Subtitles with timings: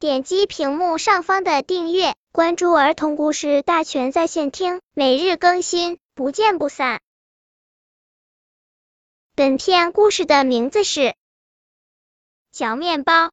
[0.00, 7.00] 点击屏幕上方的订阅，关注儿童故事大全在线听，每日更新，不见不散。
[9.34, 11.16] 本片故事的名字是
[12.52, 13.32] 嚼面包。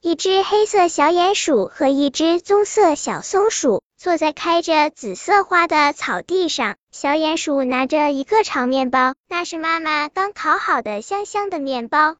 [0.00, 6.76] 一只黑色小鼹鼠和一只棕色小松鼠坐在开着紫色花的草地上。
[6.92, 12.18] 小鼹鼠拿着一个长面包，那是妈妈刚烤好的香香的面包。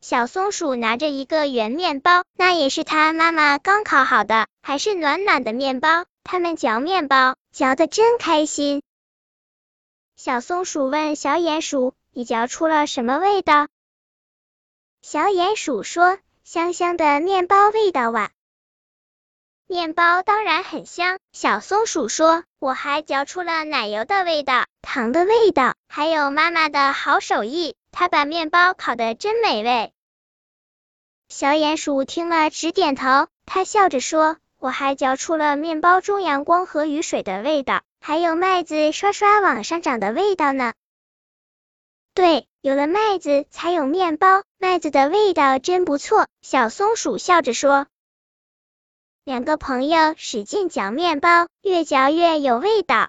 [0.00, 6.06] 小松鼠拿着一个圆面包，那也是它妈妈刚烤好的，还是暖暖的面包。
[6.24, 8.82] 它们嚼面包，嚼得真开心。
[10.16, 13.68] 小松鼠问小鼹鼠：“你嚼出了什么味道？”
[15.02, 16.18] 小鼹鼠说。
[16.42, 18.32] 香香的面包味道哇！
[19.68, 21.20] 面包当然很香。
[21.32, 29.92] 小松鼠说：“我还嚼出了奶油的味道、糖的味道，还有妈妈的好手艺，他把面包烤得真美味。”
[31.28, 40.72] 小鼹鼠听了直点头，他笑着说：“我还嚼出了面包中阳光和雨水的味道，还有麦子刷刷往上涨的味道呢。”
[42.14, 42.46] 对。
[42.62, 44.42] 有了麦子，才有面包。
[44.58, 46.28] 麦子的味道真不错。
[46.42, 47.86] 小松鼠笑着说。
[49.24, 53.08] 两个朋友使劲嚼面包，越嚼越有味道。